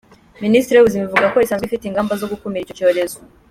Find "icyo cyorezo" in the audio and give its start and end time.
2.63-3.17